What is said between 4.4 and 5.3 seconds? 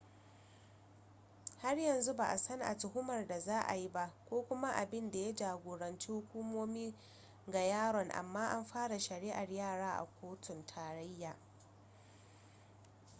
kuma abin da